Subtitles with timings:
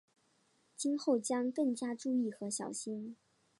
[0.75, 3.15] 今后将更加注意和小心。